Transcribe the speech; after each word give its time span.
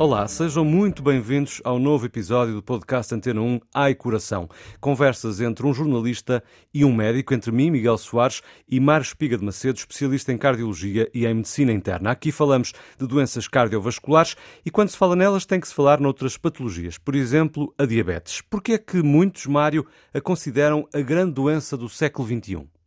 Olá, 0.00 0.28
sejam 0.28 0.64
muito 0.64 1.02
bem-vindos 1.02 1.60
ao 1.64 1.76
novo 1.76 2.06
episódio 2.06 2.54
do 2.54 2.62
podcast 2.62 3.12
Antena 3.12 3.40
1 3.40 3.58
Ai 3.74 3.96
Coração. 3.96 4.48
Conversas 4.80 5.40
entre 5.40 5.66
um 5.66 5.74
jornalista 5.74 6.40
e 6.72 6.84
um 6.84 6.94
médico, 6.94 7.34
entre 7.34 7.50
mim, 7.50 7.68
Miguel 7.68 7.98
Soares, 7.98 8.40
e 8.68 8.78
Mário 8.78 9.02
Espiga 9.02 9.36
de 9.36 9.44
Macedo, 9.44 9.76
especialista 9.76 10.32
em 10.32 10.38
cardiologia 10.38 11.10
e 11.12 11.26
em 11.26 11.34
medicina 11.34 11.72
interna. 11.72 12.12
Aqui 12.12 12.30
falamos 12.30 12.72
de 12.96 13.08
doenças 13.08 13.48
cardiovasculares 13.48 14.36
e 14.64 14.70
quando 14.70 14.90
se 14.90 14.96
fala 14.96 15.16
nelas 15.16 15.44
tem 15.44 15.58
que 15.58 15.66
se 15.66 15.74
falar 15.74 15.98
noutras 15.98 16.36
patologias, 16.36 16.96
por 16.96 17.16
exemplo, 17.16 17.74
a 17.76 17.84
diabetes. 17.84 18.40
Por 18.40 18.62
que 18.62 18.74
é 18.74 18.78
que 18.78 19.02
muitos, 19.02 19.46
Mário, 19.46 19.84
a 20.14 20.20
consideram 20.20 20.86
a 20.94 21.00
grande 21.00 21.32
doença 21.32 21.76
do 21.76 21.88
século 21.88 22.28
XXI? 22.28 22.77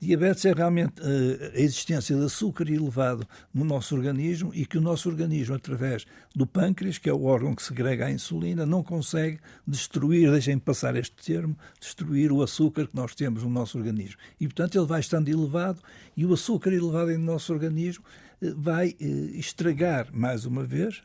Diabetes 0.00 0.46
é 0.46 0.54
realmente 0.54 0.98
uh, 1.02 1.52
a 1.54 1.60
existência 1.60 2.16
de 2.16 2.24
açúcar 2.24 2.66
elevado 2.70 3.28
no 3.52 3.66
nosso 3.66 3.94
organismo 3.94 4.50
e 4.54 4.64
que 4.64 4.78
o 4.78 4.80
nosso 4.80 5.10
organismo, 5.10 5.54
através 5.54 6.06
do 6.34 6.46
pâncreas, 6.46 6.96
que 6.96 7.10
é 7.10 7.12
o 7.12 7.24
órgão 7.24 7.54
que 7.54 7.62
segrega 7.62 8.06
a 8.06 8.10
insulina, 8.10 8.64
não 8.64 8.82
consegue 8.82 9.38
destruir, 9.66 10.30
deixem 10.30 10.58
passar 10.58 10.96
este 10.96 11.14
termo, 11.16 11.54
destruir 11.78 12.32
o 12.32 12.42
açúcar 12.42 12.86
que 12.86 12.96
nós 12.96 13.14
temos 13.14 13.42
no 13.42 13.50
nosso 13.50 13.76
organismo. 13.76 14.16
E, 14.40 14.46
portanto, 14.46 14.78
ele 14.78 14.86
vai 14.86 15.00
estando 15.00 15.28
elevado 15.28 15.82
e 16.16 16.24
o 16.24 16.32
açúcar 16.32 16.72
elevado 16.72 17.12
no 17.12 17.18
nosso 17.18 17.52
organismo 17.52 18.02
uh, 18.40 18.54
vai 18.56 18.96
uh, 18.98 19.04
estragar, 19.36 20.08
mais 20.14 20.46
uma 20.46 20.64
vez, 20.64 21.02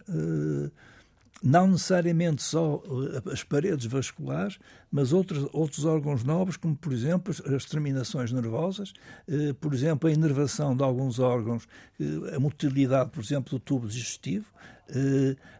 não 1.45 1.67
necessariamente 1.67 2.41
só 2.41 2.81
eh, 2.83 3.31
as 3.31 3.43
paredes 3.43 3.85
vasculares, 3.85 4.57
mas 4.91 5.13
outros, 5.13 5.47
outros 5.53 5.85
órgãos 5.85 6.23
nobres, 6.23 6.57
como, 6.57 6.75
por 6.75 6.91
exemplo, 6.91 7.31
as 7.55 7.65
terminações 7.65 8.31
nervosas, 8.31 8.93
eh, 9.27 9.53
por 9.53 9.71
exemplo, 9.71 10.09
a 10.09 10.11
inervação 10.11 10.75
de 10.75 10.81
alguns 10.81 11.19
órgãos, 11.19 11.67
eh, 11.99 12.35
a 12.35 12.39
motilidade, 12.39 13.11
por 13.11 13.23
exemplo, 13.23 13.51
do 13.51 13.59
tubo 13.59 13.87
digestivo, 13.87 14.47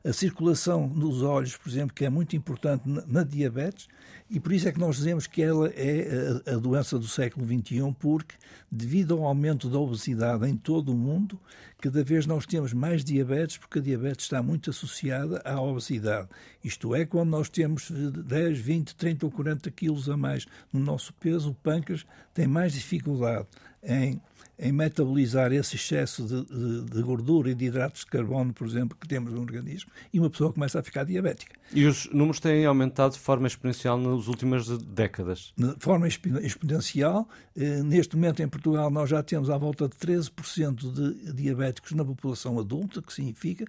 a 0.04 0.14
circulação 0.14 0.88
nos 0.88 1.22
olhos, 1.22 1.58
por 1.58 1.70
exemplo, 1.70 1.96
que 1.96 2.06
é 2.06 2.10
muito 2.10 2.36
importante 2.36 2.84
na 2.86 3.24
diabetes, 3.24 3.88
e 4.30 4.40
por 4.40 4.54
isso 4.54 4.68
é 4.68 4.72
que 4.72 4.80
nós 4.80 4.96
dizemos 4.96 5.28
que 5.28 5.42
ela 5.42 5.70
é 5.76 6.42
a, 6.48 6.56
doença 6.56 6.98
do 6.98 7.08
século 7.08 7.46
XXI, 7.46 7.96
porque, 8.00 8.36
devido 8.72 9.16
ao 9.16 9.26
aumento 9.26 9.70
da 9.70 9.78
obesidade 9.78 10.48
em 10.48 10.58
todo 10.58 10.92
o 10.92 10.98
mundo, 10.98 11.40
cada 11.80 12.04
vez 12.04 12.26
nós 12.26 12.46
temos 12.46 12.74
mais 12.74 13.04
diabetes, 13.04 13.58
porque 13.58 13.80
a 13.80 13.82
diabetes 13.82 14.26
está 14.26 14.42
muito 14.42 14.72
associada 14.72 15.42
à 15.46 15.62
obesidade. 15.62 16.28
Isto 16.64 16.96
é, 16.96 17.06
quando 17.06 17.30
nós 17.30 17.50
temos 17.50 17.92
10, 17.92 18.58
20, 18.58 18.96
30 18.96 19.26
ou 19.28 19.32
40 19.32 19.70
quilos 19.70 20.10
a 20.10 20.18
mais 20.18 20.48
no 20.74 20.80
nosso 20.80 21.14
peso, 21.14 21.52
o 21.52 21.56
pâncreas 21.56 22.04
tem 22.34 22.48
mais 22.48 22.74
dificuldade 22.74 23.48
em 23.86 24.20
em 24.58 24.72
metabolizar 24.72 25.52
esse 25.52 25.76
excesso 25.76 26.24
de, 26.24 26.46
de, 26.46 26.82
de, 26.86 27.02
gordura 27.02 27.50
e 27.52 27.54
de 27.54 27.66
hidratos 27.66 28.02
de 28.02 28.08
carbono, 28.08 28.54
por 28.54 28.66
exemplo, 28.66 28.98
que 29.00 29.08
temos 29.08 29.32
no 29.34 29.42
organismo, 29.42 29.92
e 30.14 30.20
uma 30.20 30.30
pessoa 30.30 30.52
começa 30.52 30.80
a 30.80 30.84
ficar 30.84 31.04
diabética. 31.04 31.56
E 31.74 31.86
os 31.86 32.10
números 32.12 32.40
têm 32.40 32.66
aumentado 32.66 33.14
de 33.14 33.20
forma 33.20 33.48
exponencial 33.48 33.98
nas 33.98 34.28
últimas 34.28 34.68
décadas? 34.78 35.54
De 35.58 35.76
forma 35.80 36.08
exponencial. 36.08 37.28
Eh, 37.56 37.84
neste 37.84 38.16
momento, 38.16 38.42
em 38.42 38.48
Portugal, 38.48 38.90
nós 38.90 39.10
já 39.10 39.22
temos 39.22 39.50
à 39.50 39.58
volta 39.58 39.90
de 39.90 39.96
13% 39.96 40.94
de 40.94 41.34
diabéticos 41.34 41.92
na 41.92 42.06
população 42.06 42.58
adulta, 42.58 43.02
que 43.02 43.12
significa 43.12 43.66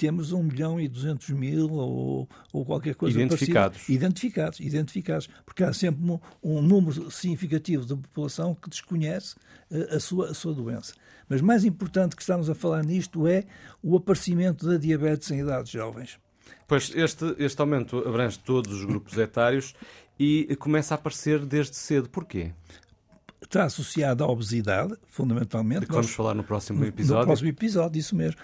temos 0.00 0.32
1 0.32 0.42
milhão 0.42 0.80
e 0.80 0.88
200 0.88 1.28
mil 1.30 1.70
ou, 1.74 2.26
ou 2.54 2.64
qualquer 2.64 2.94
coisa 2.94 3.20
identificados. 3.20 3.76
parecida. 3.76 3.92
Identificados. 3.92 4.60
Identificados. 4.60 5.28
Porque 5.44 5.62
há 5.62 5.74
sempre 5.74 6.02
um, 6.02 6.18
um 6.42 6.62
número 6.62 7.10
significativo 7.10 7.84
da 7.84 7.94
população 7.94 8.54
que 8.54 8.70
desconhece 8.70 9.36
a, 9.70 9.96
a 9.96 10.00
sua 10.00 10.30
a 10.30 10.34
sua 10.34 10.54
doença. 10.54 10.94
Mas 11.28 11.42
mais 11.42 11.66
importante 11.66 12.16
que 12.16 12.22
estamos 12.22 12.48
a 12.48 12.54
falar 12.54 12.82
nisto 12.82 13.26
é 13.26 13.44
o 13.82 13.94
aparecimento 13.94 14.66
da 14.66 14.78
diabetes 14.78 15.30
em 15.30 15.40
idades 15.40 15.70
jovens. 15.70 16.18
Pois 16.66 16.90
este, 16.94 17.34
este 17.38 17.60
aumento 17.60 17.98
abrange 17.98 18.38
todos 18.38 18.72
os 18.72 18.86
grupos 18.86 19.18
etários 19.18 19.74
e 20.18 20.56
começa 20.56 20.94
a 20.94 20.96
aparecer 20.96 21.44
desde 21.44 21.76
cedo. 21.76 22.08
Porquê? 22.08 22.52
Está 23.42 23.64
associada 23.64 24.24
à 24.24 24.28
obesidade, 24.28 24.94
fundamentalmente. 25.08 25.86
Que 25.86 25.92
vamos 25.92 26.06
nós, 26.06 26.14
falar 26.14 26.34
no 26.34 26.44
próximo 26.44 26.84
episódio. 26.84 27.20
No 27.20 27.26
próximo 27.26 27.48
episódio, 27.48 27.98
isso 27.98 28.14
mesmo. 28.14 28.40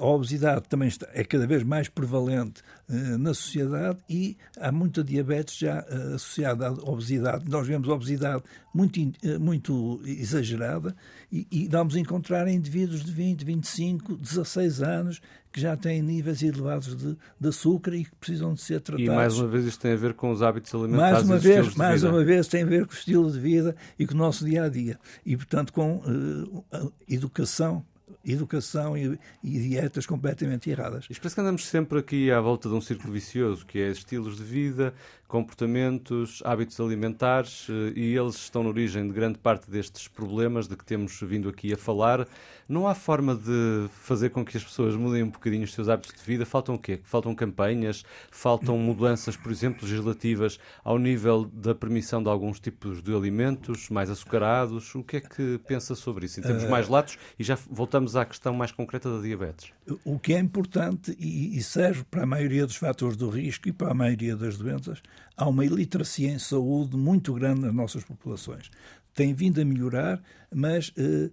A 0.00 0.04
obesidade 0.04 0.68
também 0.68 0.88
está, 0.88 1.08
é 1.12 1.22
cada 1.22 1.46
vez 1.46 1.62
mais 1.62 1.88
prevalente 1.88 2.60
uh, 2.88 3.18
na 3.18 3.32
sociedade 3.32 3.98
e 4.08 4.36
há 4.58 4.72
muita 4.72 5.04
diabetes 5.04 5.56
já 5.56 5.84
uh, 5.88 6.14
associada 6.14 6.66
à 6.66 6.72
obesidade. 6.72 7.48
Nós 7.48 7.66
vemos 7.68 7.88
obesidade 7.88 8.42
muito, 8.74 9.00
uh, 9.00 9.38
muito 9.38 10.00
exagerada 10.04 10.96
e, 11.30 11.46
e 11.50 11.68
vamos 11.68 11.94
encontrar 11.94 12.48
indivíduos 12.48 13.04
de 13.04 13.12
20, 13.12 13.44
25, 13.44 14.16
16 14.16 14.82
anos 14.82 15.20
que 15.52 15.60
já 15.60 15.76
têm 15.76 16.02
níveis 16.02 16.42
elevados 16.42 16.96
de, 16.96 17.16
de, 17.38 17.48
açúcar 17.48 17.94
e 17.94 18.04
que 18.04 18.14
precisam 18.16 18.54
de 18.54 18.60
ser 18.60 18.80
tratados. 18.80 19.12
E 19.12 19.14
mais 19.14 19.38
uma 19.38 19.48
vez 19.48 19.64
isto 19.64 19.80
tem 19.80 19.92
a 19.92 19.96
ver 19.96 20.14
com 20.14 20.30
os 20.30 20.42
hábitos 20.42 20.74
alimentares 20.74 21.12
mais 21.12 21.24
uma 21.24 21.38
vez, 21.38 21.74
mais 21.74 22.04
uma 22.04 22.24
vez 22.24 22.48
tem 22.48 22.62
a 22.62 22.66
ver 22.66 22.86
com 22.86 22.92
o 22.92 22.96
estilo 22.96 23.30
de 23.30 23.40
vida 23.40 23.76
e 23.98 24.06
com 24.06 24.14
o 24.14 24.16
nosso 24.16 24.44
dia 24.44 24.64
a 24.64 24.68
dia 24.68 24.98
e 25.26 25.36
portanto 25.36 25.72
com 25.72 25.96
uh, 25.96 26.92
educação 27.08 27.84
educação 28.24 28.96
e, 28.96 29.18
e, 29.42 29.58
dietas 29.60 30.06
completamente 30.06 30.70
erradas. 30.70 31.06
Isto 31.08 31.20
parece 31.20 31.34
que 31.34 31.40
andamos 31.40 31.66
sempre 31.66 31.98
aqui 31.98 32.30
à 32.30 32.40
volta 32.40 32.68
de 32.68 32.74
um 32.74 32.80
círculo 32.80 33.12
vicioso, 33.12 33.64
que 33.64 33.78
é 33.78 33.90
estilos 33.90 34.36
de 34.36 34.44
vida, 34.44 34.94
comportamentos, 35.30 36.42
hábitos 36.44 36.80
alimentares, 36.80 37.68
eh, 37.70 37.92
e 37.94 38.16
eles 38.16 38.34
estão 38.34 38.64
na 38.64 38.68
origem 38.68 39.06
de 39.06 39.12
grande 39.12 39.38
parte 39.38 39.70
destes 39.70 40.08
problemas 40.08 40.66
de 40.66 40.76
que 40.76 40.84
temos 40.84 41.18
vindo 41.22 41.48
aqui 41.48 41.72
a 41.72 41.76
falar. 41.76 42.26
Não 42.68 42.86
há 42.86 42.94
forma 42.94 43.36
de 43.36 43.88
fazer 43.90 44.30
com 44.30 44.44
que 44.44 44.56
as 44.56 44.64
pessoas 44.64 44.96
mudem 44.96 45.22
um 45.22 45.30
bocadinho 45.30 45.62
os 45.62 45.72
seus 45.72 45.88
hábitos 45.88 46.14
de 46.14 46.22
vida? 46.24 46.44
Faltam 46.44 46.74
o 46.74 46.78
quê? 46.78 47.00
Faltam 47.04 47.32
campanhas? 47.34 48.04
Faltam 48.30 48.76
mudanças, 48.76 49.36
por 49.36 49.52
exemplo, 49.52 49.82
legislativas 49.82 50.58
ao 50.82 50.98
nível 50.98 51.44
da 51.44 51.74
permissão 51.76 52.20
de 52.22 52.28
alguns 52.28 52.58
tipos 52.58 53.00
de 53.00 53.14
alimentos 53.14 53.88
mais 53.88 54.10
açucarados? 54.10 54.94
O 54.96 55.02
que 55.04 55.18
é 55.18 55.20
que 55.20 55.60
pensa 55.66 55.94
sobre 55.94 56.26
isso? 56.26 56.40
Em 56.40 56.42
termos 56.42 56.64
mais 56.64 56.88
latos, 56.88 57.16
e 57.38 57.44
já 57.44 57.56
voltamos 57.70 58.09
à 58.16 58.24
questão 58.24 58.54
mais 58.54 58.72
concreta 58.72 59.14
da 59.14 59.22
diabetes. 59.22 59.72
O 60.04 60.18
que 60.18 60.34
é 60.34 60.38
importante 60.38 61.16
e 61.18 61.62
serve 61.62 62.04
para 62.04 62.22
a 62.22 62.26
maioria 62.26 62.66
dos 62.66 62.76
fatores 62.76 63.16
do 63.16 63.28
risco 63.28 63.68
e 63.68 63.72
para 63.72 63.90
a 63.90 63.94
maioria 63.94 64.36
das 64.36 64.56
doenças, 64.56 65.02
há 65.36 65.48
uma 65.48 65.64
iliteracia 65.64 66.30
em 66.30 66.38
saúde 66.38 66.96
muito 66.96 67.32
grande 67.34 67.60
nas 67.60 67.74
nossas 67.74 68.04
populações. 68.04 68.70
Tem 69.14 69.34
vindo 69.34 69.60
a 69.60 69.64
melhorar, 69.64 70.22
mas 70.54 70.92
eh, 70.96 71.30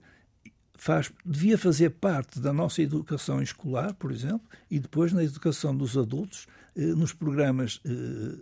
faz, 0.75 1.11
devia 1.25 1.57
fazer 1.57 1.91
parte 1.91 2.39
da 2.39 2.53
nossa 2.53 2.81
educação 2.81 3.41
escolar, 3.41 3.93
por 3.93 4.11
exemplo, 4.11 4.47
e 4.69 4.79
depois 4.79 5.11
na 5.11 5.23
educação 5.23 5.75
dos 5.75 5.97
adultos, 5.97 6.47
eh, 6.75 6.81
nos 6.81 7.13
programas 7.13 7.81
eh, 7.85 8.39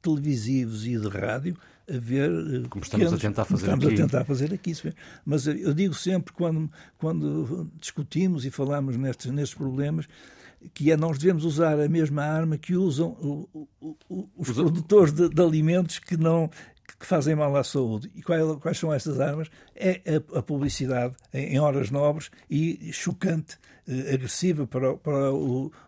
televisivos 0.00 0.86
e 0.86 0.98
de 0.98 1.08
rádio, 1.08 1.56
ver. 1.88 2.30
Eh, 2.30 2.68
como 2.68 2.84
estamos 2.84 3.12
a 3.12 3.16
tentar 3.16 3.44
fazer 3.44 3.64
estamos 3.64 3.84
aqui. 3.84 3.94
Estamos 3.94 4.14
a 4.14 4.18
tentar 4.18 4.24
fazer 4.24 4.54
aqui. 4.54 4.72
Mas 5.24 5.46
eu 5.46 5.72
digo 5.72 5.94
sempre, 5.94 6.32
quando, 6.34 6.70
quando 6.98 7.70
discutimos 7.80 8.44
e 8.44 8.50
falamos 8.50 8.96
nestes, 8.96 9.30
nestes 9.30 9.56
problemas, 9.56 10.06
que 10.74 10.90
é 10.90 10.96
nós 10.96 11.18
devemos 11.18 11.44
usar 11.44 11.78
a 11.78 11.88
mesma 11.88 12.22
arma 12.22 12.58
que 12.58 12.74
usam 12.74 13.08
o, 13.08 13.68
o, 13.80 13.96
o, 14.08 14.28
os 14.36 14.50
produtores 14.50 15.12
de, 15.12 15.28
de, 15.28 15.42
alimentos 15.42 15.98
que 15.98 16.16
não 16.16 16.50
que 16.96 17.06
fazem 17.06 17.34
mal 17.34 17.54
à 17.56 17.64
saúde. 17.64 18.10
E 18.14 18.22
quais, 18.22 18.42
quais 18.60 18.78
são 18.78 18.92
essas 18.92 19.20
armas? 19.20 19.48
É 19.74 20.00
a, 20.06 20.38
a 20.38 20.42
publicidade 20.42 21.14
em, 21.32 21.58
horas 21.58 21.90
nobres 21.90 22.30
e 22.50 22.92
chocante, 22.92 23.58
eh, 23.86 24.14
agressiva 24.14 24.66
para, 24.66 24.96
para 24.96 25.32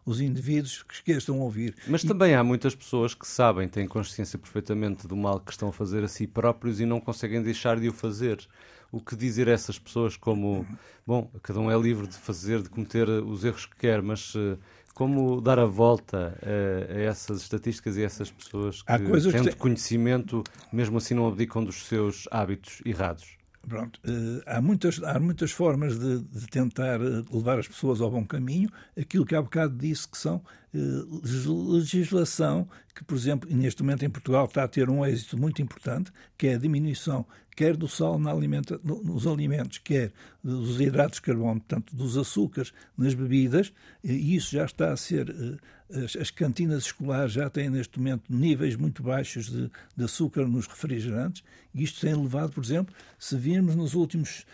os 0.04 0.20
indivíduos 0.20 0.82
que, 0.82 1.02
que 1.02 1.12
estão 1.12 1.40
a 1.40 1.44
ouvir. 1.44 1.74
Mas 1.86 2.02
e... 2.02 2.08
também 2.08 2.34
há 2.34 2.42
muitas 2.42 2.74
pessoas 2.74 3.14
que 3.14 3.26
sabem, 3.26 3.68
têm 3.68 3.86
consciência 3.86 4.38
perfeitamente 4.38 5.06
do 5.06 5.16
mal 5.16 5.40
que 5.40 5.52
estão 5.52 5.68
a 5.68 5.72
fazer 5.72 6.02
a 6.04 6.08
si 6.08 6.26
próprios 6.26 6.80
e 6.80 6.86
não 6.86 7.00
conseguem 7.00 7.42
deixar 7.42 7.78
de 7.78 7.88
o 7.88 7.92
fazer 7.92 8.46
o 8.92 9.00
que 9.00 9.14
dizer 9.14 9.48
a 9.48 9.52
essas 9.52 9.78
pessoas 9.78 10.16
como, 10.16 10.66
bom, 11.06 11.30
cada 11.42 11.60
um 11.60 11.70
é 11.70 11.78
livre 11.78 12.06
de 12.06 12.16
fazer, 12.16 12.60
de 12.60 12.68
cometer 12.68 13.08
os 13.08 13.44
erros 13.44 13.66
que 13.66 13.76
quer, 13.76 14.02
mas 14.02 14.34
uh, 14.34 14.58
como 15.00 15.40
dar 15.40 15.58
a 15.58 15.64
volta 15.64 16.38
a, 16.42 16.94
a, 16.94 17.00
essas 17.00 17.40
estatísticas 17.40 17.96
e 17.96 18.02
a 18.02 18.04
essas 18.04 18.30
pessoas 18.30 18.82
que, 18.82 19.30
tendo 19.32 19.48
que... 19.48 19.56
conhecimento, 19.56 20.44
mesmo 20.70 20.98
assim 20.98 21.14
não 21.14 21.26
abdicam 21.26 21.64
dos 21.64 21.86
seus 21.86 22.28
hábitos 22.30 22.82
errados? 22.84 23.38
Pronto, 23.66 23.98
uh, 24.06 24.42
há, 24.44 24.60
muitas, 24.60 25.02
há 25.02 25.18
muitas 25.18 25.52
formas 25.52 25.98
de, 25.98 26.18
de, 26.18 26.46
tentar 26.48 27.00
eh, 27.00 27.24
levar 27.32 27.58
as 27.58 27.66
pessoas 27.66 28.02
ao 28.02 28.10
bom 28.10 28.26
caminho. 28.26 28.68
Aquilo 28.98 29.24
que 29.24 29.34
há 29.34 29.40
bocado 29.40 29.74
disse 29.74 30.06
que 30.06 30.18
são 30.18 30.42
legislação 30.72 32.68
que, 32.94 33.04
por 33.04 33.16
exemplo, 33.16 33.48
neste 33.52 33.82
momento 33.82 34.04
em 34.04 34.10
Portugal 34.10 34.44
está 34.44 34.64
a 34.64 34.68
ter 34.68 34.88
um 34.88 35.04
êxito 35.04 35.36
muito 35.36 35.60
importante, 35.60 36.12
que 36.36 36.48
é 36.48 36.54
a 36.54 36.58
diminuição 36.58 37.26
quer 37.60 37.76
do 37.76 37.86
sal 37.86 38.18
alimenta, 38.26 38.80
nos 38.82 39.26
alimentos, 39.26 39.76
quer 39.76 40.12
dos 40.42 40.80
hidratos 40.80 41.16
de 41.16 41.22
carbono, 41.22 41.60
portanto, 41.60 41.94
dos 41.94 42.16
açúcares 42.16 42.72
nas 42.96 43.12
bebidas, 43.12 43.70
e 44.02 44.34
isso 44.34 44.52
já 44.52 44.64
está 44.64 44.92
a 44.92 44.96
ser. 44.96 45.60
As, 45.90 46.16
as 46.16 46.30
cantinas 46.30 46.84
escolares 46.84 47.32
já 47.32 47.50
têm 47.50 47.68
neste 47.68 47.98
momento 47.98 48.32
níveis 48.32 48.76
muito 48.76 49.02
baixos 49.02 49.50
de, 49.50 49.70
de 49.94 50.04
açúcar 50.04 50.46
nos 50.46 50.66
refrigerantes, 50.66 51.42
e 51.74 51.82
isto 51.82 52.00
tem 52.00 52.14
levado, 52.14 52.52
por 52.52 52.64
exemplo, 52.64 52.94
se 53.18 53.36
virmos 53.36 53.74
nos 53.74 53.92
últimos 53.92 54.46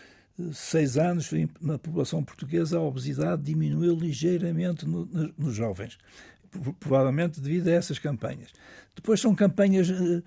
seis 0.53 0.97
anos, 0.97 1.31
na 1.59 1.77
população 1.77 2.23
portuguesa, 2.23 2.77
a 2.77 2.81
obesidade 2.81 3.41
diminuiu 3.41 3.95
ligeiramente 3.95 4.85
no, 4.85 5.05
no, 5.05 5.33
nos 5.37 5.55
jovens 5.55 5.97
provavelmente 6.79 7.39
devido 7.39 7.67
a 7.67 7.71
essas 7.71 7.99
campanhas. 7.99 8.51
Depois 8.95 9.19
são 9.19 9.35
campanhas, 9.35 9.89
eh, 9.89 10.23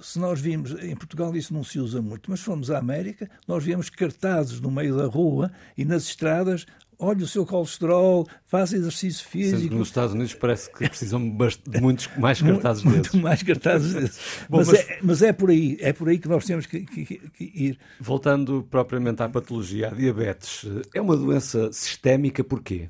se 0.00 0.18
nós 0.18 0.40
vimos, 0.40 0.72
em 0.82 0.94
Portugal 0.94 1.34
isso 1.36 1.52
não 1.52 1.64
se 1.64 1.78
usa 1.78 2.00
muito, 2.00 2.30
mas 2.30 2.40
fomos 2.40 2.70
à 2.70 2.78
América, 2.78 3.28
nós 3.48 3.64
vemos 3.64 3.90
cartazes 3.90 4.60
no 4.60 4.70
meio 4.70 4.96
da 4.96 5.06
rua 5.06 5.50
e 5.76 5.84
nas 5.84 6.04
estradas, 6.04 6.66
olha 6.98 7.24
o 7.24 7.26
seu 7.26 7.44
colesterol, 7.44 8.26
faz 8.44 8.72
exercício 8.72 9.26
físico. 9.26 9.58
Sendo 9.58 9.68
que 9.70 9.74
nos 9.74 9.88
Estados 9.88 10.14
Unidos 10.14 10.34
parece 10.34 10.70
que 10.70 10.88
precisam 10.88 11.20
de 11.20 11.80
muitos 11.80 12.08
mais 12.16 12.40
cartazes 12.40 12.82
muito, 12.82 12.96
desses. 12.98 13.12
Muito 13.12 13.24
mais 13.24 13.42
cartazes 13.42 13.94
desses. 13.94 14.20
Bom, 14.48 14.58
mas, 14.58 14.68
mas... 14.68 14.78
É, 14.78 14.98
mas, 15.02 15.22
É, 15.22 15.32
por 15.32 15.50
aí, 15.50 15.76
é 15.80 15.92
por 15.92 16.08
aí 16.08 16.18
que 16.18 16.28
nós 16.28 16.44
temos 16.44 16.66
que, 16.66 16.80
que, 16.80 17.04
que, 17.04 17.44
ir. 17.44 17.78
Voltando 18.00 18.66
propriamente 18.70 19.22
à 19.22 19.28
patologia, 19.28 19.88
a 19.88 19.94
diabetes, 19.94 20.64
é 20.94 21.00
uma 21.00 21.16
doença 21.16 21.72
sistémica 21.72 22.42
porquê? 22.42 22.88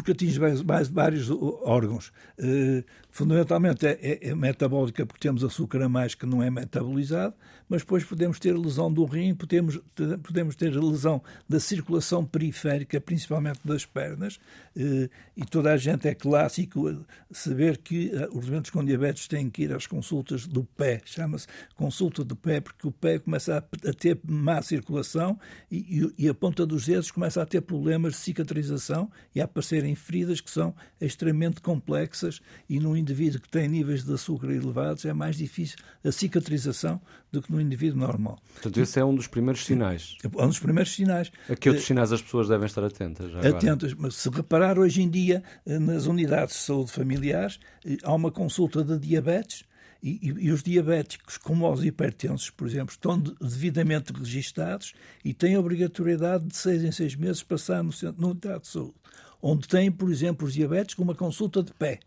Porque 0.00 0.12
atinge 0.12 0.40
mais, 0.40 0.62
mais 0.62 0.88
vários 0.88 1.30
órgãos. 1.30 2.12
Uh, 2.38 2.82
fundamentalmente 3.10 3.86
é, 3.86 3.98
é, 4.00 4.28
é, 4.28 4.34
metabólica 4.34 5.04
porque 5.04 5.20
temos 5.20 5.44
açúcar 5.44 5.82
a 5.82 5.88
mais 5.88 6.14
que 6.14 6.24
não 6.24 6.42
é 6.42 6.48
metabolizado, 6.48 7.34
mas 7.68 7.82
depois 7.82 8.04
podemos 8.04 8.38
ter 8.38 8.56
lesão 8.56 8.92
do 8.92 9.04
rim, 9.04 9.34
podemos, 9.34 9.78
podemos 10.22 10.56
ter 10.56 10.74
lesão 10.74 11.22
da 11.48 11.60
circulação 11.60 12.24
periférica, 12.24 13.00
principalmente 13.00 13.60
das 13.64 13.84
pernas, 13.84 14.36
uh, 14.76 15.10
e 15.36 15.44
toda 15.44 15.72
a 15.72 15.76
gente 15.76 16.08
é 16.08 16.14
clássico 16.14 17.04
saber 17.30 17.78
que 17.78 18.08
uh, 18.08 18.36
os 18.36 18.46
doentes 18.46 18.70
com 18.70 18.84
diabetes 18.84 19.28
têm 19.28 19.50
que 19.50 19.64
ir 19.64 19.72
às 19.72 19.86
consultas 19.86 20.46
do 20.46 20.64
pé, 20.64 21.00
chama-se 21.04 21.46
consulta 21.76 22.24
do 22.24 22.36
pé, 22.36 22.60
porque 22.60 22.86
o 22.86 22.92
pé 22.92 23.18
começa 23.18 23.58
a, 23.58 23.88
a 23.88 23.92
ter 23.92 24.18
má 24.24 24.62
circulação 24.62 25.38
e, 25.70 25.76
e, 26.18 26.24
e 26.24 26.28
a 26.28 26.34
ponta 26.34 26.64
dos 26.64 26.86
dedos 26.86 27.10
começa 27.10 27.42
a 27.42 27.46
ter 27.46 27.60
problemas 27.60 28.12
de 28.12 28.18
cicatrização 28.18 29.10
e 29.34 29.40
a 29.40 29.44
aparecer 29.44 29.84
terem 29.90 29.94
feridas 29.94 30.40
que 30.40 30.50
são 30.50 30.74
extremamente 31.00 31.60
complexas 31.60 32.40
e 32.68 32.78
num 32.78 32.96
indivíduo 32.96 33.40
que 33.40 33.48
tem 33.48 33.68
níveis 33.68 34.04
de 34.04 34.12
açúcar 34.12 34.50
elevados 34.50 35.04
é 35.04 35.12
mais 35.12 35.36
difícil 35.36 35.78
a 36.04 36.12
cicatrização 36.12 37.00
do 37.30 37.42
que 37.42 37.52
no 37.52 37.60
indivíduo 37.60 37.98
normal. 37.98 38.38
Portanto, 38.54 38.80
esse 38.80 38.98
é 38.98 39.04
um 39.04 39.14
dos 39.14 39.26
primeiros 39.26 39.64
sinais. 39.64 40.16
É 40.22 40.44
um 40.44 40.48
dos 40.48 40.58
primeiros 40.58 40.92
sinais. 40.94 41.30
A 41.48 41.54
que 41.54 41.68
outros 41.68 41.86
sinais 41.86 42.12
as 42.12 42.22
pessoas 42.22 42.48
devem 42.48 42.66
estar 42.66 42.84
atentas? 42.84 43.32
Atentas, 43.44 43.94
mas 43.94 44.16
se 44.16 44.28
reparar 44.28 44.78
hoje 44.78 45.02
em 45.02 45.08
dia 45.08 45.42
eh, 45.66 45.78
nas 45.78 46.06
unidades 46.06 46.56
de 46.56 46.62
saúde 46.62 46.90
familiares 46.90 47.58
eh, 47.84 47.96
há 48.02 48.14
uma 48.14 48.30
consulta 48.30 48.82
de 48.82 48.98
diabetes 48.98 49.64
e, 50.02 50.18
e, 50.22 50.46
e, 50.46 50.50
os 50.50 50.62
diabéticos, 50.62 51.36
como 51.36 51.70
os 51.70 51.84
hipertensos, 51.84 52.48
por 52.48 52.66
exemplo, 52.66 52.90
estão 52.90 53.18
devidamente 53.18 54.14
registados 54.14 54.94
e 55.22 55.34
têm 55.34 55.56
a 55.56 55.60
obrigatoriedade 55.60 56.46
de 56.46 56.56
seis 56.56 56.82
em 56.82 56.90
seis 56.90 57.14
meses 57.14 57.42
passar 57.42 57.82
no 57.82 57.92
centro, 57.92 58.18
na 58.20 58.28
unidade 58.28 58.62
de 58.62 58.68
saúde 58.68 58.94
onde 59.42 59.68
tem, 59.68 59.90
por 59.90 60.10
exemplo, 60.10 60.46
os 60.46 60.54
diabéticos 60.54 61.02
uma 61.02 61.14
consulta 61.14 61.62
de 61.62 61.72
pé, 61.72 62.00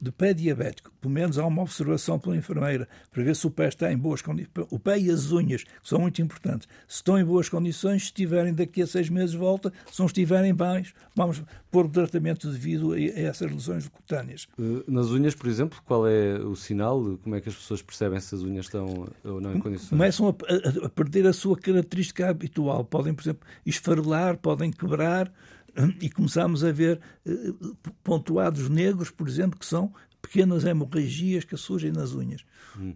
de 0.00 0.12
pé 0.12 0.34
diabético. 0.34 0.92
Pelo 1.00 1.12
menos 1.12 1.38
há 1.38 1.46
uma 1.46 1.62
observação 1.62 2.18
pela 2.18 2.36
enfermeira 2.36 2.86
para 3.10 3.22
ver 3.22 3.34
se 3.34 3.46
o 3.46 3.50
pé 3.50 3.68
está 3.68 3.92
em 3.92 3.96
boas 3.96 4.20
condições. 4.20 4.50
O 4.70 4.78
pé 4.78 4.98
e 4.98 5.10
as 5.10 5.32
unhas, 5.32 5.64
que 5.64 5.70
são 5.82 6.00
muito 6.00 6.20
importantes. 6.20 6.68
Se 6.86 6.96
estão 6.96 7.18
em 7.18 7.24
boas 7.24 7.48
condições, 7.48 8.02
se 8.02 8.06
estiverem 8.08 8.52
daqui 8.52 8.82
a 8.82 8.86
seis 8.86 9.08
meses 9.08 9.34
volta, 9.34 9.72
se 9.90 9.98
não 9.98 10.06
estiverem 10.06 10.54
bem, 10.54 10.84
vamos 11.16 11.42
pôr 11.70 11.86
o 11.86 11.88
tratamento 11.88 12.50
devido 12.50 12.92
a 12.92 13.00
essas 13.00 13.50
lesões 13.50 13.88
cutâneas. 13.88 14.46
Eh, 14.58 14.84
nas 14.86 15.06
unhas, 15.08 15.34
por 15.34 15.48
exemplo, 15.48 15.78
qual 15.84 16.06
é 16.06 16.38
o 16.38 16.54
sinal? 16.54 17.18
Como 17.22 17.34
é 17.34 17.40
que 17.40 17.48
as 17.48 17.54
pessoas 17.54 17.80
percebem 17.80 18.20
se 18.20 18.34
as 18.34 18.42
unhas 18.42 18.66
estão 18.66 19.08
ou 19.24 19.40
não 19.40 19.54
em 19.54 19.58
condições? 19.58 19.90
Começam 19.90 20.28
a, 20.28 20.30
a, 20.30 20.86
a 20.86 20.88
perder 20.90 21.26
a 21.26 21.32
sua 21.32 21.56
característica 21.56 22.28
habitual. 22.28 22.84
Podem, 22.84 23.14
por 23.14 23.22
exemplo, 23.22 23.46
esfarelar, 23.64 24.36
podem 24.36 24.70
quebrar, 24.70 25.32
e 26.00 26.08
começámos 26.10 26.64
a 26.64 26.72
ver 26.72 27.00
eh, 27.26 27.52
pontuados 28.02 28.68
negros, 28.68 29.10
por 29.10 29.28
exemplo, 29.28 29.58
que 29.58 29.66
são 29.66 29.92
pequenas 30.22 30.64
hemorragias 30.64 31.44
que 31.44 31.56
surgem 31.56 31.92
nas 31.92 32.12
unhas. 32.14 32.44
Hum. 32.78 32.94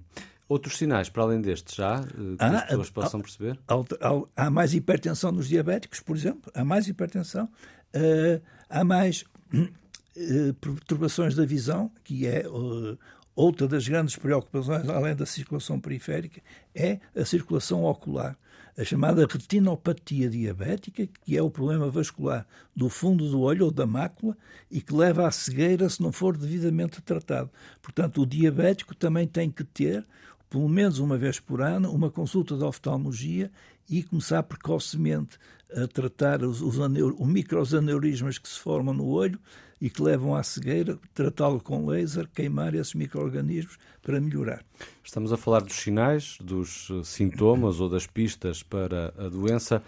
Outros 0.49 0.79
sinais, 0.79 1.11
para 1.11 1.25
além 1.25 1.43
destes, 1.43 1.75
já, 1.75 2.01
eh, 2.01 2.37
que 2.37 2.37
ah, 2.39 2.59
as 2.59 2.65
pessoas 2.65 2.91
possam 2.91 3.21
perceber? 3.21 3.59
Há, 3.69 4.45
há, 4.47 4.51
mais 4.51 4.73
hipertensão 4.73 5.31
nos 5.31 5.49
diabéticos, 5.49 6.01
por 6.01 6.17
exemplo, 6.17 6.51
há 6.55 6.65
mais 6.65 6.89
hipertensão, 6.89 7.45
uh, 7.45 8.43
há 8.69 8.83
mais 8.83 9.25
uh, 9.53 10.55
perturbações 10.55 11.35
da 11.35 11.45
visão, 11.45 11.91
que 12.03 12.27
é 12.27 12.49
uh, 12.49 12.99
outra 13.37 13.69
das 13.69 13.87
grandes 13.87 14.17
preocupações, 14.17 14.89
além 14.89 15.15
da 15.15 15.27
circulação 15.27 15.79
periférica, 15.79 16.41
é 16.75 16.99
a 17.15 17.25
circulação 17.27 17.85
ocular 17.85 18.39
a 18.79 18.85
chamada 18.85 19.27
retinopatia 19.27 20.31
diabética, 20.31 21.09
que 21.25 21.37
é 21.37 21.43
o 21.43 21.51
problema 21.51 21.91
vascular 21.91 22.47
do 22.77 22.89
fundo 22.89 23.29
do 23.29 23.41
olho 23.41 23.65
ou 23.65 23.71
da 23.73 23.85
mácula 23.85 24.37
e 24.71 24.81
que 24.81 24.95
leva 24.95 25.27
à 25.27 25.31
cegueira 25.33 25.89
se 25.89 26.01
não 26.01 26.13
for 26.13 26.37
devidamente 26.37 27.03
tratado. 27.03 27.51
Portanto, 27.83 28.23
o 28.23 28.27
diabético 28.27 28.95
também 28.95 29.27
tem 29.27 29.51
que 29.51 29.65
ter, 29.65 30.07
pelo 30.49 30.69
menos 30.69 30.99
uma 30.99 31.19
vez 31.19 31.39
por 31.41 31.61
ano, 31.61 31.91
uma 31.93 32.11
consulta 32.11 32.57
de 32.57 32.65
oftalmologia 32.65 33.51
e 33.89 34.03
começar 34.03 34.43
precocemente 34.43 35.39
a 35.75 35.87
tratar 35.87 36.43
os, 36.43 36.61
os, 36.61 36.79
os 36.79 37.29
microaneurismas 37.29 38.39
que 38.39 38.49
se 38.49 38.59
formam 38.59 38.95
no 38.95 39.07
olho 39.07 39.39
e 39.81 39.89
que 39.89 40.03
levam 40.03 40.35
à 40.35 40.43
cegueira, 40.43 40.99
tratá-lo 41.15 41.61
com 41.61 41.87
laser, 41.87 42.29
queimar 42.29 42.75
esses 42.75 42.95
micro-organismos 42.95 43.79
para 44.03 44.21
melhorar. 44.21 44.65
Estamos 45.05 45.33
a 45.33 45.37
falar 45.37 45.61
dos 45.61 45.77
sinais, 45.77 46.37
dos 46.41 46.89
eh, 46.91 47.05
sintomas 47.05 47.79
ou 47.81 47.89
das 47.89 48.07
pistas 48.07 48.63
para 48.63 49.15
a 49.17 49.29
doença. 49.29 49.83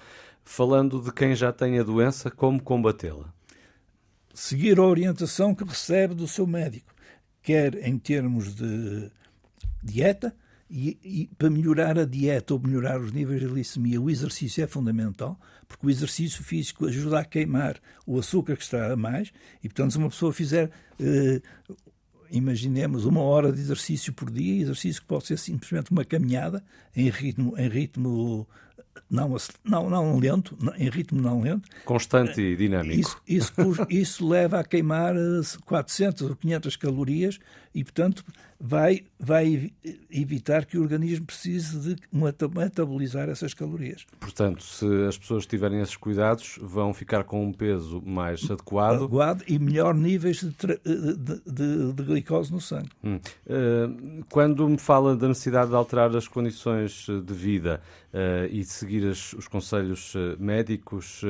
Falando 0.44 1.00
de 1.00 1.12
quem 1.12 1.34
já 1.34 1.52
tem 1.52 1.78
a 1.78 1.82
doença, 1.82 2.30
como 2.30 2.62
combatê-la? 2.62 3.32
Seguir 4.32 4.78
a 4.78 4.84
orientação 4.84 5.54
que 5.54 5.64
recebe 5.64 6.14
do 6.14 6.26
seu 6.28 6.46
médico, 6.46 6.94
quer 7.42 7.74
em 7.86 7.98
termos 7.98 8.54
de 8.54 9.10
dieta, 9.82 10.34
e, 10.70 10.98
e, 11.02 11.30
para 11.36 11.50
melhorar 11.50 11.98
a 11.98 12.04
dieta 12.04 12.54
ou 12.54 12.60
melhorar 12.60 13.00
os 13.00 13.12
níveis 13.12 13.40
de 13.40 13.48
glicemia, 13.48 14.00
o 14.00 14.08
exercício 14.08 14.62
é 14.62 14.66
fundamental, 14.68 15.38
porque 15.66 15.86
o 15.86 15.90
exercício 15.90 16.44
físico 16.44 16.86
ajuda 16.86 17.18
a 17.18 17.24
queimar 17.24 17.80
o 18.06 18.18
açúcar 18.18 18.56
que 18.56 18.62
está 18.62 18.92
a 18.92 18.96
mais, 18.96 19.32
e 19.62 19.68
portanto, 19.68 19.90
se 19.92 19.98
uma 19.98 20.08
pessoa 20.08 20.32
fizer, 20.32 20.70
eh, 21.00 21.42
imaginemos, 22.30 23.04
uma 23.04 23.20
hora 23.20 23.52
de 23.52 23.60
exercício 23.60 24.12
por 24.12 24.30
dia, 24.30 24.62
exercício 24.62 25.02
que 25.02 25.08
pode 25.08 25.26
ser 25.26 25.38
simplesmente 25.38 25.90
uma 25.90 26.04
caminhada 26.04 26.62
em 26.94 27.10
ritmo, 27.10 27.58
em 27.58 27.68
ritmo 27.68 28.46
não, 29.10 29.36
não, 29.64 29.90
não 29.90 30.18
lento, 30.18 30.56
em 30.76 30.88
ritmo 30.88 31.20
não 31.20 31.40
lento. 31.40 31.68
Constante 31.84 32.40
e 32.40 32.56
dinâmico. 32.56 33.00
Isso, 33.00 33.20
isso, 33.26 33.52
isso 33.88 34.28
leva 34.28 34.60
a 34.60 34.64
queimar 34.64 35.14
400 35.64 36.22
ou 36.22 36.36
500 36.36 36.76
calorias 36.76 37.38
e, 37.74 37.84
portanto, 37.84 38.24
vai, 38.60 39.04
vai 39.18 39.72
evitar 40.10 40.66
que 40.66 40.76
o 40.76 40.82
organismo 40.82 41.24
precise 41.24 41.94
de 41.94 42.02
metabolizar 42.54 43.28
essas 43.28 43.54
calorias. 43.54 44.04
Portanto, 44.18 44.62
se 44.62 44.86
as 45.08 45.16
pessoas 45.16 45.46
tiverem 45.46 45.80
esses 45.80 45.96
cuidados, 45.96 46.58
vão 46.60 46.92
ficar 46.92 47.24
com 47.24 47.46
um 47.46 47.52
peso 47.52 48.02
mais 48.04 48.48
adequado. 48.50 49.04
Adequado 49.04 49.44
e 49.48 49.58
melhor 49.58 49.94
níveis 49.94 50.40
de, 50.42 50.50
de, 50.50 51.40
de, 51.46 51.92
de 51.92 52.02
glicose 52.02 52.52
no 52.52 52.60
sangue. 52.60 52.90
Hum. 53.02 53.16
Uh, 53.46 54.24
quando 54.28 54.68
me 54.68 54.78
fala 54.78 55.16
da 55.16 55.28
necessidade 55.28 55.70
de 55.70 55.76
alterar 55.76 56.14
as 56.14 56.28
condições 56.28 57.06
de 57.06 57.32
vida 57.32 57.80
uh, 58.12 58.46
e 58.50 58.60
de 58.60 58.68
seguir 58.68 59.04
os 59.04 59.48
conselhos 59.48 60.14
médicos, 60.38 61.22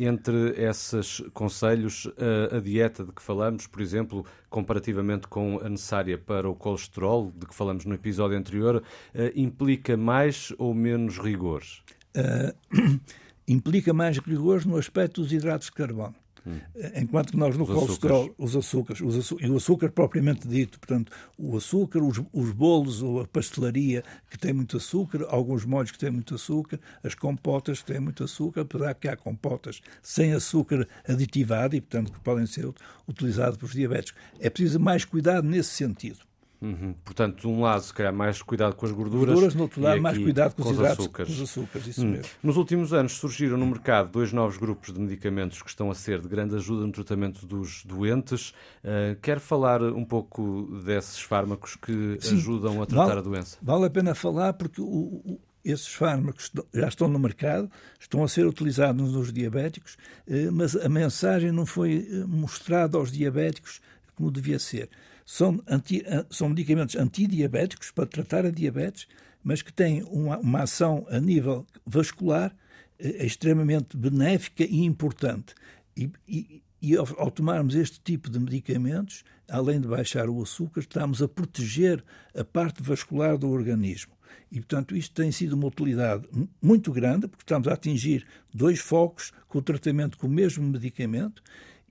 entre 0.00 0.50
esses 0.60 1.20
conselhos, 1.32 2.10
a 2.50 2.58
dieta 2.58 3.04
de 3.04 3.12
que 3.12 3.22
falamos, 3.22 3.66
por 3.66 3.80
exemplo, 3.80 4.26
comparativamente 4.50 5.26
com 5.26 5.43
a 5.64 5.68
necessária 5.68 6.18
para 6.18 6.48
o 6.48 6.54
colesterol, 6.54 7.32
de 7.34 7.46
que 7.46 7.54
falamos 7.54 7.84
no 7.84 7.94
episódio 7.94 8.36
anterior, 8.36 8.76
uh, 8.76 9.20
implica 9.34 9.96
mais 9.96 10.52
ou 10.58 10.74
menos 10.74 11.18
rigores? 11.18 11.82
Uh, 12.16 13.00
implica 13.46 13.92
mais 13.92 14.18
rigores 14.18 14.64
no 14.64 14.76
aspecto 14.76 15.20
dos 15.20 15.32
hidratos 15.32 15.66
de 15.66 15.72
carbono. 15.72 16.14
Hum. 16.46 16.58
Enquanto 16.94 17.32
que 17.32 17.36
nós 17.36 17.56
no 17.56 17.64
os 17.64 17.70
colesterol, 17.70 18.24
açúcares. 18.24 18.34
os 18.38 18.56
açúcares, 18.56 19.00
os 19.00 19.16
açúcares, 19.16 19.50
e 19.50 19.52
o 19.52 19.56
açúcar 19.56 19.90
propriamente 19.90 20.46
dito, 20.46 20.78
portanto, 20.78 21.10
o 21.38 21.56
açúcar, 21.56 22.02
os, 22.02 22.20
os 22.32 22.52
bolos 22.52 23.02
ou 23.02 23.20
a 23.20 23.26
pastelaria 23.26 24.04
que 24.30 24.38
tem 24.38 24.52
muito 24.52 24.76
açúcar, 24.76 25.24
alguns 25.28 25.64
molhos 25.64 25.90
que 25.90 25.98
têm 25.98 26.10
muito 26.10 26.34
açúcar, 26.34 26.78
as 27.02 27.14
compotas 27.14 27.80
que 27.80 27.92
têm 27.92 28.00
muito 28.00 28.24
açúcar, 28.24 28.62
apesar 28.62 28.94
que 28.94 29.08
há 29.08 29.16
compotas 29.16 29.80
sem 30.02 30.32
açúcar 30.34 30.86
aditivado 31.08 31.76
e, 31.76 31.80
portanto, 31.80 32.12
que 32.12 32.20
podem 32.20 32.46
ser 32.46 32.70
utilizadas 33.08 33.56
pelos 33.56 33.72
diabéticos. 33.72 34.20
É 34.38 34.50
preciso 34.50 34.78
mais 34.78 35.04
cuidado 35.04 35.46
nesse 35.46 35.70
sentido. 35.70 36.18
Uhum. 36.64 36.94
Portanto, 37.04 37.42
de 37.42 37.46
um 37.46 37.60
lado, 37.60 37.82
se 37.82 37.92
calhar, 37.92 38.12
mais 38.12 38.40
cuidado 38.40 38.74
com 38.74 38.86
as 38.86 38.92
gorduras. 38.92 39.34
Gorduras, 39.34 39.54
no 39.54 39.64
outro 39.64 39.82
lado, 39.82 40.00
mais 40.00 40.16
cuidado 40.16 40.54
com, 40.54 40.62
com 40.62 40.70
os 40.70 40.76
hidratos, 40.76 40.98
açúcares. 40.98 41.36
Com 41.36 41.42
os 41.42 41.50
açúcares 41.50 41.86
isso 41.88 42.06
hum. 42.06 42.10
mesmo. 42.10 42.24
Nos 42.42 42.56
últimos 42.56 42.92
anos 42.94 43.12
surgiram 43.12 43.58
no 43.58 43.66
mercado 43.66 44.10
dois 44.10 44.32
novos 44.32 44.56
grupos 44.56 44.92
de 44.92 44.98
medicamentos 44.98 45.60
que 45.60 45.68
estão 45.68 45.90
a 45.90 45.94
ser 45.94 46.20
de 46.20 46.28
grande 46.28 46.56
ajuda 46.56 46.86
no 46.86 46.92
tratamento 46.92 47.44
dos 47.44 47.84
doentes. 47.84 48.50
Uh, 48.82 49.20
quer 49.20 49.40
falar 49.40 49.82
um 49.82 50.06
pouco 50.06 50.80
desses 50.84 51.20
fármacos 51.20 51.76
que 51.76 52.16
Sim, 52.20 52.36
ajudam 52.36 52.80
a 52.82 52.86
tratar 52.86 53.06
vale, 53.06 53.18
a 53.18 53.22
doença? 53.22 53.58
Vale 53.60 53.84
a 53.84 53.90
pena 53.90 54.14
falar 54.14 54.54
porque 54.54 54.80
o, 54.80 55.38
esses 55.62 55.88
fármacos 55.88 56.50
já 56.72 56.88
estão 56.88 57.08
no 57.08 57.18
mercado, 57.18 57.70
estão 58.00 58.24
a 58.24 58.28
ser 58.28 58.46
utilizados 58.46 59.12
nos 59.12 59.32
diabéticos, 59.32 59.96
eh, 60.26 60.50
mas 60.50 60.76
a 60.76 60.88
mensagem 60.88 61.52
não 61.52 61.66
foi 61.66 62.08
eh, 62.10 62.24
mostrada 62.26 62.96
aos 62.98 63.10
diabéticos 63.12 63.80
como 64.14 64.30
devia 64.30 64.58
ser. 64.58 64.88
São, 65.24 65.62
anti, 65.66 66.04
são 66.30 66.48
medicamentos 66.48 66.96
antidiabéticos 66.96 67.90
para 67.90 68.06
tratar 68.06 68.44
a 68.44 68.50
diabetes, 68.50 69.06
mas 69.42 69.62
que 69.62 69.72
têm 69.72 70.02
uma, 70.04 70.38
uma 70.38 70.62
ação 70.62 71.06
a 71.08 71.20
nível 71.20 71.66
vascular 71.86 72.54
extremamente 72.98 73.96
benéfica 73.96 74.64
e 74.64 74.84
importante. 74.84 75.54
E, 75.96 76.10
e, 76.28 76.62
e 76.80 76.96
ao, 76.96 77.06
ao, 77.18 77.30
tomarmos 77.30 77.74
este 77.74 78.00
tipo 78.00 78.30
de 78.30 78.38
medicamentos, 78.38 79.24
além 79.48 79.80
de 79.80 79.88
baixar 79.88 80.28
o 80.28 80.42
açúcar, 80.42 80.80
estamos 80.80 81.22
a 81.22 81.28
proteger 81.28 82.04
a 82.36 82.44
parte 82.44 82.82
vascular 82.82 83.36
do 83.38 83.48
organismo. 83.48 84.12
E, 84.50 84.56
portanto, 84.56 84.96
isto 84.96 85.14
tem 85.14 85.32
sido 85.32 85.54
uma 85.54 85.66
utilidade 85.66 86.28
muito 86.60 86.92
grande, 86.92 87.26
porque 87.26 87.42
estamos 87.42 87.68
a 87.68 87.72
atingir 87.72 88.26
dois 88.52 88.78
focos 88.78 89.32
com 89.48 89.58
o 89.58 89.62
tratamento 89.62 90.18
com 90.18 90.26
o 90.26 90.30
mesmo 90.30 90.64
medicamento 90.64 91.42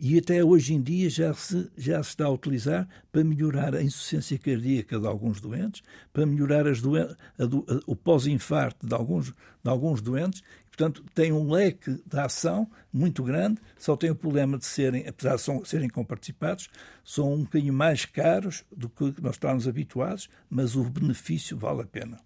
e 0.06 0.18
até 0.18 0.44
hoje 0.44 0.74
em 0.74 0.82
dia 0.82 1.10
já 1.10 1.34
se, 1.34 1.72
já 1.78 2.04
se 2.04 2.10
está 2.10 2.26
a 2.26 2.30
utilizar 2.30 2.86
para 3.10 3.24
melhorar 3.24 3.74
a 3.74 3.82
insuficiência 3.82 4.38
cardíaca 4.38 5.00
de 5.00 5.08
alguns 5.08 5.40
doentes, 5.40 5.82
para 6.12 6.26
melhorar 6.26 6.66
doen 6.82 7.16
a 7.40 7.46
do, 7.46 7.66
a, 7.70 7.80
o 7.88 7.96
pós-infarto 7.96 8.86
de 8.86 8.94
alguns, 8.94 9.28
de 9.28 9.70
alguns 9.70 10.02
doentes. 10.02 10.44
Portanto, 10.68 11.06
tem 11.16 11.32
um 11.32 11.50
leque 11.50 12.02
de 12.06 12.20
ação 12.20 12.70
muito 12.92 13.24
grande, 13.24 13.62
só 13.78 13.96
tem 13.96 14.10
o 14.10 14.16
problema 14.16 14.58
de 14.58 14.66
serem, 14.66 15.08
apesar 15.08 15.38
de 15.38 15.70
serem 15.70 15.88
comparticipados, 15.88 16.68
são 17.02 17.34
um 17.34 17.44
bocadinho 17.44 17.74
mais 17.74 18.04
caros 18.04 18.66
do 18.76 18.90
que 18.90 19.14
nós 19.22 19.36
estamos 19.36 19.70
habituados, 19.70 20.30
mas 20.50 20.76
o 20.76 20.84
benefício 20.84 21.56
vale 21.56 21.84
a 21.84 21.86
pena. 21.86 22.20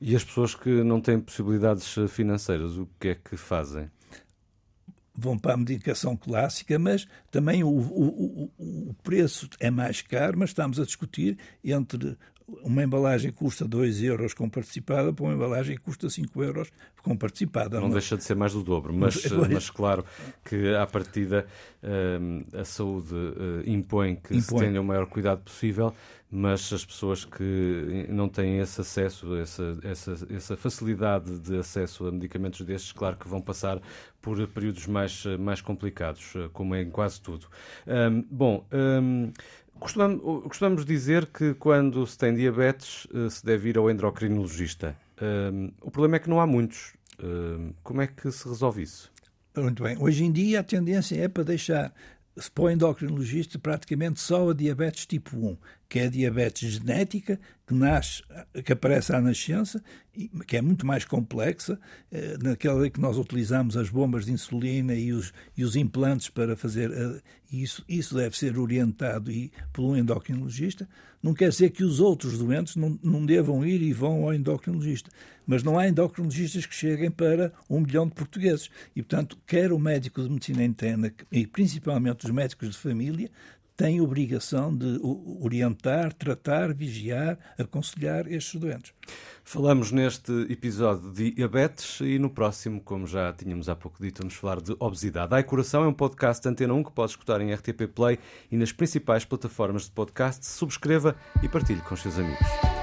E 0.00 0.14
as 0.14 0.22
pessoas 0.22 0.54
que 0.54 0.84
não 0.84 1.00
têm 1.00 1.18
possibilidades 1.18 1.96
financeiras, 2.10 2.76
o 2.76 2.88
que 3.00 3.08
é 3.08 3.14
que 3.16 3.36
fazem? 3.36 3.90
Vão 5.18 5.36
para 5.36 5.54
a 5.54 5.56
medicação 5.56 6.16
clássica, 6.16 6.78
mas 6.78 7.06
também 7.30 7.64
o, 7.64 7.68
o, 7.68 8.50
o, 8.56 8.94
preço 9.02 9.48
é 9.58 9.68
mais 9.68 10.00
caro, 10.00 10.38
mas 10.38 10.50
estamos 10.50 10.78
a 10.78 10.84
discutir 10.84 11.36
entre 11.64 12.16
uma 12.62 12.82
embalagem 12.82 13.30
custa 13.30 13.66
2 13.66 14.02
euros 14.02 14.32
com 14.32 14.48
participada 14.48 15.12
para 15.12 15.24
uma 15.24 15.34
embalagem 15.34 15.76
que 15.76 15.82
custa 15.82 16.08
5 16.08 16.42
euros 16.42 16.70
com 17.02 17.16
participada. 17.16 17.76
Não, 17.76 17.88
não, 17.88 17.92
deixa 17.92 18.16
de 18.16 18.24
ser 18.24 18.34
mais 18.34 18.52
do 18.52 18.62
dobro, 18.62 18.92
mas, 18.92 19.22
mas 19.50 19.70
claro 19.70 20.04
que 20.44 20.74
à 20.74 20.86
partida 20.86 21.46
uh, 21.82 22.58
a 22.58 22.64
saúde 22.64 23.14
uh, 23.14 23.62
impõe 23.66 24.16
que 24.16 24.36
impõe. 24.36 24.58
se 24.58 24.64
tenha 24.64 24.80
o 24.80 24.84
maior 24.84 25.06
cuidado 25.06 25.42
possível, 25.42 25.94
mas 26.30 26.72
as 26.72 26.84
pessoas 26.84 27.24
que 27.24 28.06
não 28.10 28.28
têm 28.28 28.58
esse 28.58 28.80
acesso, 28.80 29.34
essa, 29.36 29.78
essa, 29.82 30.26
essa 30.30 30.56
facilidade 30.56 31.38
de 31.38 31.58
acesso 31.58 32.06
a 32.06 32.12
medicamentos 32.12 32.60
destes, 32.62 32.92
claro 32.92 33.16
que 33.16 33.26
vão 33.26 33.40
passar 33.40 33.80
por 34.20 34.46
períodos 34.48 34.86
mais, 34.86 35.24
mais 35.38 35.62
complicados, 35.62 36.34
como 36.52 36.74
é 36.74 36.82
em 36.82 36.90
quase 36.90 37.20
tudo. 37.20 37.46
Um, 37.86 38.22
bom, 38.30 38.66
Costumamos, 39.80 40.42
costumamos 40.44 40.84
dizer 40.84 41.26
que 41.26 41.54
quando 41.54 42.06
se 42.06 42.18
tem 42.18 42.34
diabetes 42.34 43.06
eh, 43.14 43.30
se 43.30 43.44
deve 43.44 43.70
ir 43.70 43.78
ao 43.78 43.90
endocrinologista. 43.90 44.96
Um, 45.20 45.70
o 45.80 45.90
problema 45.90 46.16
é 46.16 46.18
que 46.18 46.30
não 46.30 46.40
há 46.40 46.46
muitos. 46.46 46.94
Um, 47.22 47.72
como 47.82 48.00
é 48.00 48.06
que 48.06 48.30
se 48.30 48.48
resolve 48.48 48.82
isso? 48.82 49.10
Muito 49.56 49.82
bem. 49.82 49.96
Hoje 49.98 50.24
em 50.24 50.30
dia 50.30 50.60
a 50.60 50.62
tendência 50.62 51.16
é 51.16 51.28
para 51.28 51.42
deixar 51.42 51.92
para 52.54 52.64
o 52.64 52.70
endocrinologista 52.70 53.58
praticamente 53.58 54.20
só 54.20 54.50
a 54.50 54.54
diabetes 54.54 55.06
tipo 55.06 55.36
1, 55.36 55.56
que 55.88 55.98
é 55.98 56.06
a 56.06 56.10
diabetes 56.10 56.72
genética, 56.72 57.40
que 57.66 57.74
nasce, 57.74 58.22
que 58.64 58.72
aparece 58.72 59.14
à 59.14 59.20
nascença, 59.20 59.82
que 60.46 60.56
é 60.56 60.62
muito 60.62 60.86
mais 60.86 61.04
complexa, 61.04 61.78
eh, 62.10 62.36
naquela 62.42 62.88
que 62.90 63.00
nós 63.00 63.16
utilizamos 63.16 63.76
as 63.76 63.88
bombas 63.88 64.26
de 64.26 64.32
insulina 64.32 64.94
e 64.94 65.12
os, 65.12 65.32
e 65.56 65.64
os 65.64 65.76
implantes 65.76 66.28
para 66.28 66.56
fazer 66.56 66.90
eh, 66.90 67.20
isso, 67.50 67.84
isso 67.88 68.14
deve 68.14 68.36
ser 68.36 68.58
orientado 68.58 69.30
e, 69.30 69.50
por 69.72 69.82
um 69.82 69.96
endocrinologista. 69.96 70.88
Não 71.22 71.34
quer 71.34 71.48
dizer 71.48 71.70
que 71.70 71.82
os 71.82 72.00
outros 72.00 72.38
doentes 72.38 72.76
não, 72.76 72.98
não 73.02 73.24
devam 73.24 73.64
ir 73.64 73.82
e 73.82 73.92
vão 73.92 74.24
ao 74.24 74.34
endocrinologista, 74.34 75.10
mas 75.46 75.62
não 75.62 75.78
há 75.78 75.88
endocrinologistas 75.88 76.66
que 76.66 76.74
cheguem 76.74 77.10
para 77.10 77.52
um 77.68 77.80
milhão 77.80 78.06
de 78.06 78.14
portugueses. 78.14 78.70
E, 78.94 79.02
portanto, 79.02 79.38
quer 79.46 79.72
o 79.72 79.78
médico 79.78 80.22
de 80.22 80.30
medicina 80.30 80.64
interna 80.64 81.12
e 81.32 81.46
principalmente 81.46 82.26
os 82.26 82.30
médicos 82.30 82.70
de 82.70 82.76
família 82.76 83.30
têm 83.78 84.00
obrigação 84.00 84.76
de 84.76 85.00
orientar, 85.40 86.12
tratar, 86.12 86.74
vigiar, 86.74 87.38
aconselhar 87.56 88.26
estes 88.26 88.60
doentes. 88.60 88.92
Falamos 89.44 89.92
neste 89.92 90.32
episódio 90.50 91.12
de 91.12 91.30
diabetes 91.30 92.00
e 92.00 92.18
no 92.18 92.28
próximo, 92.28 92.80
como 92.80 93.06
já 93.06 93.32
tínhamos 93.32 93.68
há 93.68 93.76
pouco 93.76 94.02
dito, 94.02 94.18
vamos 94.18 94.34
falar 94.34 94.60
de 94.60 94.74
obesidade. 94.80 95.32
A 95.32 95.42
Coração 95.44 95.84
é 95.84 95.86
um 95.86 95.94
podcast 95.94 96.46
Antena 96.46 96.74
1 96.74 96.82
que 96.82 96.92
pode 96.92 97.12
escutar 97.12 97.40
em 97.40 97.54
RTP 97.54 97.86
Play 97.94 98.18
e 98.50 98.56
nas 98.56 98.72
principais 98.72 99.24
plataformas 99.24 99.84
de 99.84 99.92
podcast. 99.92 100.44
Subscreva 100.44 101.14
e 101.40 101.48
partilhe 101.48 101.80
com 101.80 101.94
os 101.94 102.02
seus 102.02 102.18
amigos. 102.18 102.77